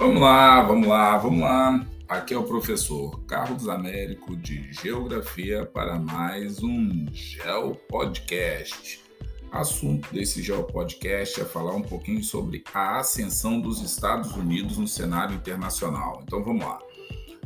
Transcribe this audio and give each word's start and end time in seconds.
Vamos 0.00 0.22
lá, 0.22 0.62
vamos 0.62 0.88
lá, 0.88 1.18
vamos 1.18 1.40
lá. 1.40 1.86
Aqui 2.08 2.32
é 2.32 2.38
o 2.38 2.42
professor 2.42 3.22
Carlos 3.26 3.68
Américo 3.68 4.34
de 4.34 4.72
Geografia 4.72 5.66
para 5.66 5.98
mais 5.98 6.62
um 6.62 7.06
Geo 7.12 7.74
Podcast. 7.86 9.04
Assunto 9.52 10.10
desse 10.10 10.42
Geo 10.42 10.64
Podcast 10.64 11.42
é 11.42 11.44
falar 11.44 11.74
um 11.74 11.82
pouquinho 11.82 12.24
sobre 12.24 12.64
a 12.72 13.00
ascensão 13.00 13.60
dos 13.60 13.82
Estados 13.82 14.32
Unidos 14.32 14.78
no 14.78 14.88
cenário 14.88 15.36
internacional. 15.36 16.22
Então 16.22 16.42
vamos 16.42 16.64
lá. 16.64 16.78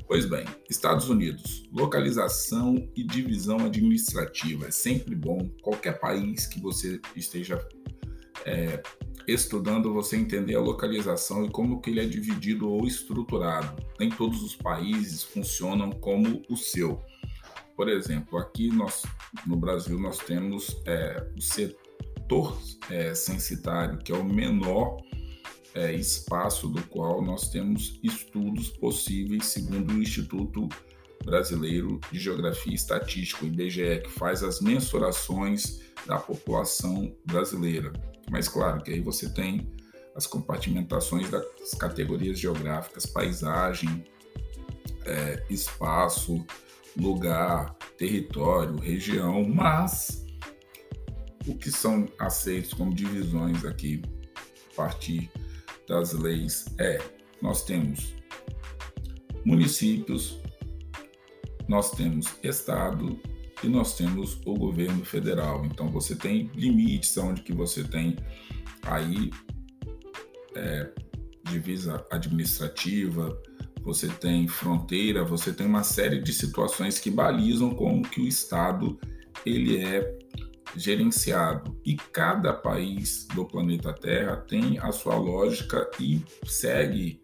Pois 0.06 0.24
bem, 0.24 0.44
Estados 0.70 1.08
Unidos, 1.08 1.68
localização 1.72 2.76
e 2.94 3.02
divisão 3.02 3.66
administrativa 3.66 4.68
é 4.68 4.70
sempre 4.70 5.16
bom. 5.16 5.50
Qualquer 5.60 5.98
país 5.98 6.46
que 6.46 6.60
você 6.60 7.00
esteja 7.16 7.58
é, 8.46 8.80
estudando 9.26 9.92
você 9.92 10.16
entender 10.16 10.54
a 10.54 10.60
localização 10.60 11.44
e 11.44 11.50
como 11.50 11.80
que 11.80 11.90
ele 11.90 12.00
é 12.00 12.04
dividido 12.04 12.68
ou 12.68 12.86
estruturado. 12.86 13.82
Nem 13.98 14.10
todos 14.10 14.42
os 14.42 14.54
países 14.54 15.22
funcionam 15.22 15.90
como 15.90 16.42
o 16.48 16.56
seu. 16.56 17.02
Por 17.76 17.88
exemplo, 17.88 18.38
aqui 18.38 18.68
nós, 18.68 19.02
no 19.46 19.56
Brasil 19.56 19.98
nós 19.98 20.18
temos 20.18 20.76
é, 20.86 21.26
o 21.36 21.40
setor 21.40 22.56
é, 22.90 23.14
censitário, 23.14 23.98
que 23.98 24.12
é 24.12 24.14
o 24.14 24.24
menor 24.24 24.98
é, 25.74 25.92
espaço 25.92 26.68
do 26.68 26.82
qual 26.84 27.20
nós 27.20 27.50
temos 27.50 27.98
estudos 28.02 28.68
possíveis, 28.68 29.46
segundo 29.46 29.92
o 29.92 30.02
Instituto 30.02 30.68
Brasileiro 31.24 31.98
de 32.12 32.18
Geografia 32.18 32.72
e 32.72 32.76
Estatística, 32.76 33.44
o 33.44 33.48
IBGE, 33.48 34.02
que 34.04 34.10
faz 34.10 34.42
as 34.42 34.60
mensurações 34.60 35.80
da 36.06 36.18
população 36.18 37.12
brasileira. 37.24 37.92
Mas 38.30 38.48
claro 38.48 38.82
que 38.82 38.90
aí 38.90 39.00
você 39.00 39.28
tem 39.28 39.72
as 40.14 40.26
compartimentações 40.26 41.28
das 41.30 41.74
categorias 41.78 42.38
geográficas, 42.38 43.04
paisagem, 43.04 44.04
é, 45.04 45.44
espaço, 45.50 46.44
lugar, 46.96 47.74
território, 47.98 48.76
região, 48.76 49.44
mas 49.44 50.24
o 51.46 51.56
que 51.56 51.70
são 51.70 52.08
aceitos 52.18 52.72
como 52.72 52.94
divisões 52.94 53.64
aqui 53.64 54.02
a 54.72 54.76
partir 54.76 55.30
das 55.88 56.12
leis 56.12 56.66
é 56.78 56.98
nós 57.42 57.64
temos 57.64 58.14
municípios, 59.44 60.40
nós 61.68 61.90
temos 61.90 62.34
estado 62.42 63.20
e 63.62 63.68
nós 63.68 63.96
temos 63.96 64.38
o 64.44 64.54
governo 64.54 65.04
federal. 65.04 65.64
Então 65.64 65.90
você 65.90 66.14
tem 66.14 66.50
limites 66.54 67.16
onde 67.16 67.42
que 67.42 67.52
você 67.52 67.84
tem 67.84 68.16
aí 68.82 69.30
é, 70.56 70.90
divisa 71.44 72.04
administrativa, 72.10 73.36
você 73.82 74.08
tem 74.08 74.48
fronteira, 74.48 75.24
você 75.24 75.52
tem 75.52 75.66
uma 75.66 75.84
série 75.84 76.20
de 76.20 76.32
situações 76.32 76.98
que 76.98 77.10
balizam 77.10 77.74
como 77.74 78.02
que 78.02 78.20
o 78.20 78.26
Estado 78.26 78.98
ele 79.44 79.84
é 79.84 80.18
gerenciado. 80.76 81.78
E 81.84 81.94
cada 81.96 82.52
país 82.52 83.26
do 83.34 83.44
planeta 83.44 83.92
Terra 83.92 84.36
tem 84.36 84.78
a 84.78 84.90
sua 84.90 85.16
lógica 85.16 85.88
e 86.00 86.22
segue 86.46 87.20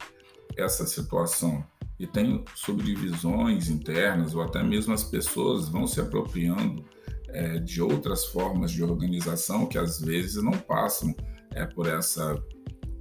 essa 0.57 0.87
situação 0.87 1.65
e 2.01 2.07
tem 2.07 2.43
subdivisões 2.55 3.69
internas, 3.69 4.35
ou 4.35 4.41
até 4.41 4.63
mesmo 4.63 4.95
as 4.95 5.05
pessoas 5.05 5.69
vão 5.69 5.87
se 5.87 6.01
apropriando 6.01 6.83
é, 7.29 7.59
de 7.59 7.83
outras 7.83 8.25
formas 8.25 8.73
de 8.73 8.83
organização 8.83 9.67
que 9.67 9.77
às 9.77 10.01
vezes 10.01 10.43
não 10.43 10.53
passam 10.53 11.15
é, 11.51 11.67
por 11.67 11.87
essa 11.87 12.43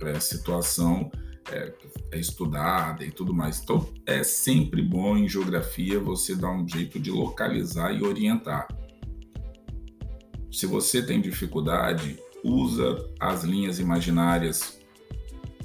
é, 0.02 0.20
situação 0.20 1.10
é, 1.50 1.74
é, 2.12 2.20
estudada 2.20 3.06
e 3.06 3.10
tudo 3.10 3.34
mais. 3.34 3.62
Então, 3.62 3.88
é 4.06 4.22
sempre 4.22 4.82
bom 4.82 5.16
em 5.16 5.30
geografia 5.30 5.98
você 5.98 6.36
dar 6.36 6.52
um 6.52 6.68
jeito 6.68 7.00
de 7.00 7.10
localizar 7.10 7.94
e 7.94 8.04
orientar. 8.04 8.68
Se 10.52 10.66
você 10.66 11.02
tem 11.02 11.22
dificuldade, 11.22 12.20
usa 12.44 12.98
as 13.18 13.46
linhas 13.46 13.80
imaginárias, 13.80 14.78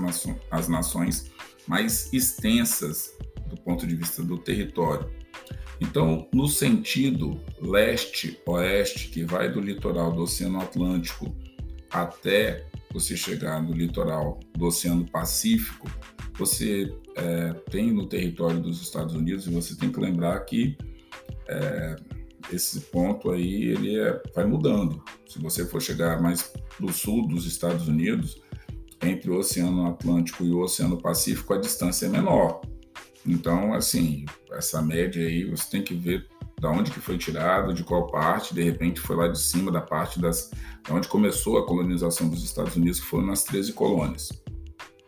as 0.52 0.68
nações 0.68 1.32
mais 1.68 2.12
extensas 2.14 3.16
do 3.48 3.58
ponto 3.58 3.86
de 3.86 3.96
vista 3.96 4.24
do 4.24 4.38
território. 4.38 5.10
Então, 5.80 6.28
no 6.34 6.48
sentido 6.48 7.40
leste-oeste, 7.62 9.10
que 9.10 9.24
vai 9.24 9.52
do 9.52 9.62
litoral 9.62 10.12
do 10.12 10.24
Oceano 10.24 10.60
Atlântico 10.60 11.36
até 11.92 12.66
você 12.92 13.16
chegar 13.16 13.62
no 13.62 13.74
litoral 13.74 14.40
do 14.56 14.66
Oceano 14.66 15.06
Pacífico, 15.10 15.90
você 16.34 16.92
é, 17.16 17.54
tem 17.70 17.92
no 17.92 18.08
território 18.08 18.60
dos 18.60 18.82
Estados 18.82 19.14
Unidos, 19.14 19.46
e 19.46 19.52
você 19.52 19.76
tem 19.76 19.92
que 19.92 20.00
lembrar 20.00 20.40
que 20.42 20.78
é, 21.48 21.96
esse 22.52 22.80
ponto 22.82 23.32
aí 23.32 23.66
ele 23.66 24.00
é, 24.00 24.22
vai 24.34 24.46
mudando. 24.46 25.04
Se 25.28 25.40
você 25.40 25.66
for 25.66 25.82
chegar 25.82 26.22
mais 26.22 26.42
para 26.78 26.92
sul 26.92 27.28
dos 27.28 27.46
Estados 27.46 27.88
Unidos, 27.88 28.42
entre 29.02 29.30
o 29.30 29.38
Oceano 29.38 29.88
Atlântico 29.88 30.44
e 30.44 30.52
o 30.52 30.60
Oceano 30.60 31.00
Pacífico, 31.00 31.54
a 31.54 31.60
distância 31.60 32.08
é 32.08 32.10
menor. 32.10 32.62
Então, 33.28 33.74
assim, 33.74 34.26
essa 34.54 34.82
média 34.82 35.26
aí 35.28 35.44
você 35.44 35.70
tem 35.70 35.84
que 35.84 35.94
ver 35.94 36.26
da 36.60 36.72
onde 36.72 36.90
que 36.90 37.00
foi 37.00 37.18
tirado, 37.18 37.74
de 37.74 37.84
qual 37.84 38.08
parte, 38.08 38.56
de 38.56 38.64
repente 38.64 39.00
foi 39.00 39.16
lá 39.16 39.28
de 39.28 39.38
cima 39.38 39.72
da 39.72 39.82
parte 39.82 40.20
das 40.20 40.50
da 40.88 40.96
onde 40.96 41.08
começou 41.08 41.58
a 41.58 41.68
colonização 41.68 42.30
dos 42.30 42.44
Estados 42.44 42.76
Unidos, 42.76 43.00
que 43.00 43.06
foram 43.06 43.28
nas 43.28 43.44
13 43.44 43.74
colônias. 43.74 44.32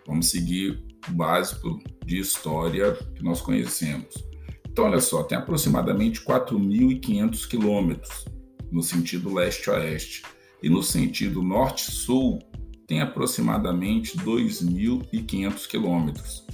Vamos 0.06 0.30
seguir 0.30 0.84
o 1.08 1.12
básico 1.14 1.80
de 2.06 2.20
história 2.20 2.94
que 3.16 3.24
nós 3.24 3.40
conhecemos. 3.40 4.28
Então, 4.70 4.86
olha 4.86 5.00
só, 5.00 5.24
tem 5.24 5.38
aproximadamente 5.38 6.22
4.500 6.22 7.48
quilômetros 7.48 8.26
no 8.72 8.84
sentido 8.84 9.34
leste-oeste 9.34 10.24
e 10.62 10.70
no 10.70 10.84
sentido 10.84 11.42
norte-sul 11.42 12.40
tem 12.86 13.02
aproximadamente 13.02 14.18
2.500 14.18 15.68
quilômetros. 15.68 16.46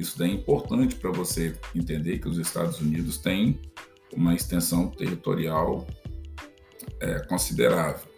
Isso 0.00 0.18
daí 0.18 0.30
é 0.30 0.34
importante 0.34 0.96
para 0.96 1.10
você 1.10 1.54
entender 1.76 2.20
que 2.20 2.28
os 2.28 2.38
Estados 2.38 2.80
Unidos 2.80 3.18
têm 3.18 3.60
uma 4.16 4.34
extensão 4.34 4.88
territorial 4.88 5.86
é, 7.00 7.18
considerável, 7.26 8.08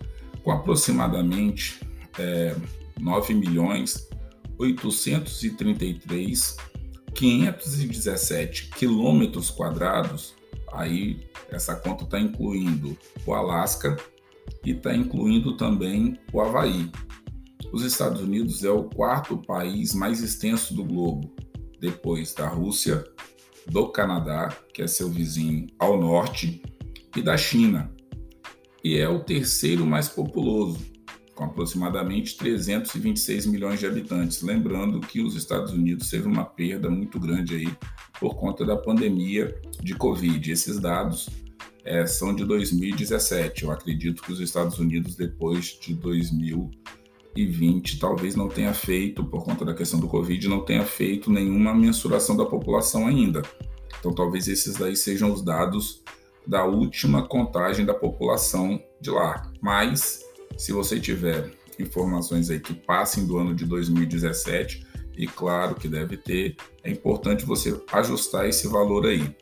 com 0.44 0.52
aproximadamente 0.52 1.80
é, 2.16 2.54
9 3.00 3.34
milhões 3.34 4.08
833 4.56 6.56
517 7.12 8.70
quilômetros 8.70 9.50
quadrados. 9.50 10.36
Aí 10.72 11.26
essa 11.50 11.74
conta 11.74 12.04
está 12.04 12.20
incluindo 12.20 12.96
o 13.26 13.34
Alasca 13.34 13.96
e 14.64 14.70
está 14.70 14.94
incluindo 14.94 15.56
também 15.56 16.16
o 16.32 16.40
Havaí. 16.40 16.92
Os 17.72 17.82
Estados 17.82 18.20
Unidos 18.20 18.62
é 18.62 18.70
o 18.70 18.84
quarto 18.84 19.36
país 19.36 19.94
mais 19.94 20.22
extenso 20.22 20.74
do 20.74 20.84
globo, 20.84 21.34
depois 21.82 22.32
da 22.32 22.46
Rússia, 22.46 23.04
do 23.66 23.88
Canadá, 23.88 24.56
que 24.72 24.82
é 24.82 24.86
seu 24.86 25.10
vizinho 25.10 25.66
ao 25.80 26.00
norte, 26.00 26.62
e 27.16 27.20
da 27.20 27.36
China. 27.36 27.92
E 28.84 28.96
é 28.96 29.08
o 29.08 29.18
terceiro 29.18 29.84
mais 29.84 30.08
populoso, 30.08 30.78
com 31.34 31.44
aproximadamente 31.44 32.36
326 32.36 33.46
milhões 33.46 33.80
de 33.80 33.86
habitantes. 33.86 34.42
Lembrando 34.42 35.00
que 35.00 35.20
os 35.20 35.34
Estados 35.34 35.72
Unidos 35.72 36.08
teve 36.08 36.28
uma 36.28 36.44
perda 36.44 36.88
muito 36.88 37.18
grande 37.18 37.56
aí 37.56 37.76
por 38.20 38.36
conta 38.36 38.64
da 38.64 38.76
pandemia 38.76 39.52
de 39.82 39.94
Covid. 39.96 40.52
Esses 40.52 40.78
dados 40.78 41.28
é, 41.84 42.06
são 42.06 42.32
de 42.32 42.44
2017. 42.44 43.64
Eu 43.64 43.72
acredito 43.72 44.22
que 44.22 44.32
os 44.32 44.40
Estados 44.40 44.78
Unidos, 44.78 45.16
depois 45.16 45.76
de 45.80 45.94
2020, 47.34 47.98
talvez 47.98 48.36
não 48.36 48.48
tenha 48.48 48.74
feito, 48.74 49.24
por 49.24 49.44
conta 49.44 49.64
da 49.64 49.74
questão 49.74 49.98
do 49.98 50.08
Covid, 50.08 50.48
não 50.48 50.64
tenha 50.64 50.84
feito 50.84 51.30
nenhuma 51.30 51.74
mensuração 51.74 52.36
da 52.36 52.44
população 52.44 53.06
ainda. 53.06 53.42
Então, 53.98 54.14
talvez 54.14 54.48
esses 54.48 54.76
daí 54.76 54.96
sejam 54.96 55.32
os 55.32 55.42
dados 55.42 56.02
da 56.46 56.64
última 56.64 57.26
contagem 57.26 57.86
da 57.86 57.94
população 57.94 58.82
de 59.00 59.10
lá. 59.10 59.50
Mas, 59.60 60.24
se 60.56 60.72
você 60.72 60.98
tiver 60.98 61.52
informações 61.78 62.50
aí 62.50 62.60
que 62.60 62.74
passem 62.74 63.26
do 63.26 63.38
ano 63.38 63.54
de 63.54 63.64
2017, 63.64 64.86
e 65.16 65.26
claro 65.26 65.74
que 65.74 65.88
deve 65.88 66.16
ter, 66.16 66.56
é 66.82 66.90
importante 66.90 67.44
você 67.44 67.80
ajustar 67.92 68.48
esse 68.48 68.66
valor 68.68 69.06
aí. 69.06 69.34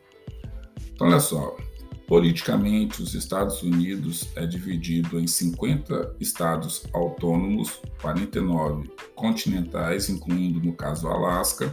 Então, 0.92 1.06
olha 1.06 1.20
só, 1.20 1.56
Politicamente, 2.10 3.00
os 3.00 3.14
Estados 3.14 3.62
Unidos 3.62 4.30
é 4.34 4.44
dividido 4.44 5.20
em 5.20 5.28
50 5.28 6.16
estados 6.18 6.82
autônomos, 6.92 7.80
49 8.02 8.90
continentais, 9.14 10.08
incluindo, 10.08 10.60
no 10.60 10.72
caso, 10.72 11.06
Alasca, 11.06 11.72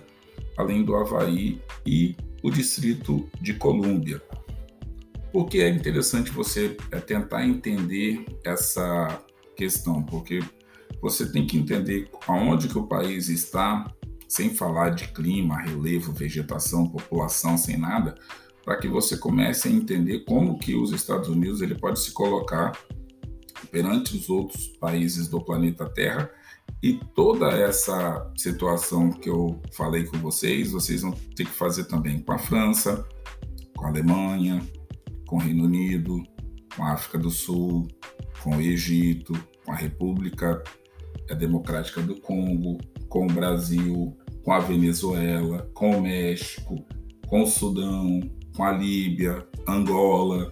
além 0.55 0.85
do 0.85 0.95
Havaí 0.95 1.59
e 1.83 2.15
o 2.43 2.51
Distrito 2.51 3.27
de 3.41 3.55
Colômbia. 3.55 4.21
Por 5.33 5.49
que 5.49 5.59
é 5.59 5.69
interessante 5.69 6.29
você 6.29 6.77
é, 6.91 6.99
tentar 6.99 7.43
entender 7.43 8.23
essa 8.45 9.19
questão? 9.55 10.03
Porque 10.03 10.39
você 11.01 11.31
tem 11.31 11.47
que 11.47 11.57
entender 11.57 12.11
aonde 12.27 12.67
que 12.67 12.77
o 12.77 12.85
país 12.85 13.27
está, 13.27 13.91
sem 14.27 14.53
falar 14.53 14.91
de 14.91 15.07
clima, 15.07 15.57
relevo, 15.63 16.13
vegetação, 16.13 16.87
população, 16.87 17.57
sem 17.57 17.75
nada, 17.75 18.13
para 18.67 18.75
que 18.75 18.89
você 18.89 19.15
comece 19.15 19.69
a 19.69 19.71
entender 19.71 20.25
como 20.25 20.59
que 20.59 20.75
os 20.75 20.91
Estados 20.91 21.29
Unidos 21.29 21.61
ele 21.61 21.73
pode 21.73 22.01
se 22.01 22.11
colocar 22.11 22.77
perante 23.71 24.17
os 24.17 24.29
outros 24.29 24.67
países 24.67 25.29
do 25.29 25.39
planeta 25.39 25.89
Terra. 25.89 26.29
E 26.83 26.99
toda 27.15 27.47
essa 27.47 28.29
situação 28.35 29.09
que 29.09 29.29
eu 29.29 29.61
falei 29.71 30.03
com 30.03 30.17
vocês, 30.17 30.73
vocês 30.73 31.01
vão 31.01 31.11
ter 31.33 31.45
que 31.45 31.53
fazer 31.53 31.85
também 31.85 32.19
com 32.19 32.33
a 32.33 32.37
França, 32.37 33.07
com 33.73 33.85
a 33.85 33.87
Alemanha, 33.87 34.61
com 35.25 35.37
o 35.37 35.39
Reino 35.39 35.63
Unido, 35.63 36.21
com 36.75 36.83
a 36.83 36.91
África 36.91 37.17
do 37.17 37.29
Sul, 37.29 37.87
com 38.43 38.57
o 38.57 38.61
Egito, 38.61 39.31
com 39.63 39.71
a 39.71 39.75
República 39.77 40.61
Democrática 41.37 42.01
do 42.01 42.19
Congo, 42.19 42.79
com 43.07 43.27
o 43.27 43.33
Brasil, 43.33 44.13
com 44.43 44.51
a 44.51 44.59
Venezuela, 44.59 45.71
com 45.73 45.91
o 45.91 46.01
México, 46.01 46.85
com 47.29 47.43
o 47.43 47.47
Sudão, 47.47 48.19
com 48.57 48.63
a 48.63 48.71
Líbia, 48.71 49.47
Angola, 49.67 50.51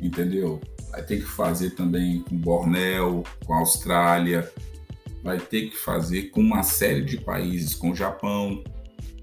entendeu? 0.00 0.58
Vai 0.90 1.02
ter 1.02 1.18
que 1.18 1.26
fazer 1.26 1.72
também 1.72 2.22
com 2.22 2.34
Bornéu, 2.38 3.22
com 3.44 3.52
a 3.52 3.58
Austrália, 3.58 4.50
vai 5.22 5.38
ter 5.38 5.68
que 5.68 5.76
fazer 5.76 6.30
com 6.30 6.40
uma 6.40 6.62
série 6.62 7.04
de 7.04 7.18
países, 7.18 7.74
com 7.74 7.90
o 7.90 7.94
Japão, 7.94 8.64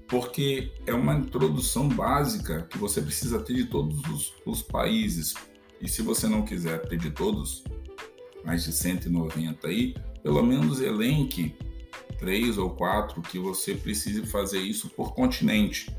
porque 0.06 0.72
é 0.86 0.94
uma 0.94 1.14
introdução 1.14 1.88
básica 1.88 2.68
que 2.70 2.78
você 2.78 3.02
precisa 3.02 3.40
ter 3.40 3.54
de 3.54 3.64
todos 3.64 4.00
os, 4.08 4.32
os 4.46 4.62
países. 4.62 5.34
E 5.80 5.88
se 5.88 6.00
você 6.00 6.28
não 6.28 6.42
quiser 6.42 6.80
ter 6.82 6.98
de 6.98 7.10
todos, 7.10 7.64
mais 8.44 8.62
de 8.62 8.72
190 8.72 9.66
aí, 9.66 9.94
pelo 10.22 10.42
menos 10.42 10.80
elenque 10.80 11.56
três 12.18 12.58
ou 12.58 12.70
quatro 12.70 13.22
que 13.22 13.40
você 13.40 13.74
precise 13.74 14.24
fazer 14.24 14.60
isso 14.60 14.88
por 14.90 15.14
continente 15.14 15.90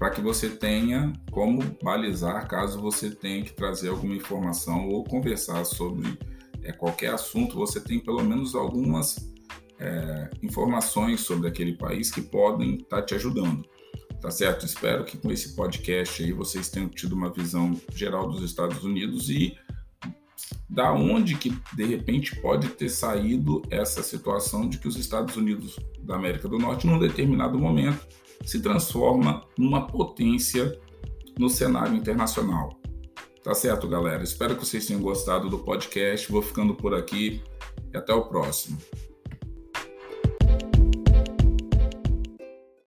para 0.00 0.08
que 0.08 0.22
você 0.22 0.48
tenha 0.48 1.12
como 1.30 1.60
balizar 1.82 2.48
caso 2.48 2.80
você 2.80 3.10
tenha 3.10 3.44
que 3.44 3.52
trazer 3.52 3.90
alguma 3.90 4.16
informação 4.16 4.88
ou 4.88 5.04
conversar 5.04 5.62
sobre 5.66 6.18
é, 6.62 6.72
qualquer 6.72 7.12
assunto, 7.12 7.54
você 7.54 7.78
tem 7.78 7.98
pelo 7.98 8.24
menos 8.24 8.54
algumas 8.54 9.30
é, 9.78 10.30
informações 10.42 11.20
sobre 11.20 11.48
aquele 11.48 11.74
país 11.74 12.10
que 12.10 12.22
podem 12.22 12.76
estar 12.76 12.96
tá 12.96 13.02
te 13.02 13.14
ajudando. 13.14 13.62
Tá 14.22 14.30
certo? 14.30 14.64
Espero 14.64 15.04
que 15.04 15.18
com 15.18 15.30
esse 15.30 15.54
podcast 15.54 16.22
aí 16.22 16.32
vocês 16.32 16.70
tenham 16.70 16.88
tido 16.88 17.12
uma 17.12 17.30
visão 17.30 17.78
geral 17.94 18.26
dos 18.26 18.42
Estados 18.42 18.82
Unidos 18.82 19.28
e 19.28 19.54
da 20.66 20.94
onde 20.94 21.34
que 21.34 21.54
de 21.74 21.84
repente 21.84 22.40
pode 22.40 22.68
ter 22.68 22.88
saído 22.88 23.60
essa 23.70 24.02
situação 24.02 24.66
de 24.66 24.78
que 24.78 24.88
os 24.88 24.96
Estados 24.96 25.36
Unidos 25.36 25.78
da 26.00 26.16
América 26.16 26.48
do 26.48 26.58
Norte, 26.58 26.86
num 26.86 26.98
determinado 26.98 27.58
momento, 27.58 28.08
se 28.44 28.60
transforma 28.60 29.44
numa 29.56 29.86
potência 29.86 30.80
no 31.38 31.48
cenário 31.48 31.94
internacional. 31.94 32.78
Tá 33.42 33.54
certo, 33.54 33.88
galera? 33.88 34.22
Espero 34.22 34.54
que 34.54 34.66
vocês 34.66 34.86
tenham 34.86 35.00
gostado 35.00 35.48
do 35.48 35.58
podcast. 35.58 36.30
Vou 36.30 36.42
ficando 36.42 36.74
por 36.74 36.94
aqui 36.94 37.42
e 37.92 37.96
até 37.96 38.12
o 38.12 38.26
próximo. 38.26 38.78